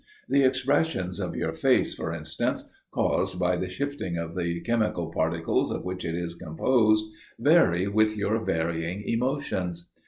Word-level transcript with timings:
The 0.27 0.41
expressions 0.43 1.19
of 1.19 1.35
your 1.35 1.53
face, 1.53 1.93
for 1.93 2.11
instance, 2.11 2.67
caused 2.89 3.37
by 3.37 3.55
the 3.55 3.69
shifting 3.69 4.17
of 4.17 4.33
the 4.33 4.61
chemical 4.61 5.11
particles 5.11 5.69
of 5.69 5.85
which 5.85 6.03
it 6.05 6.15
is 6.15 6.33
composed, 6.33 7.05
vary 7.37 7.87
with 7.87 8.17
your 8.17 8.43
varying 8.43 9.03
emotions. 9.07 9.91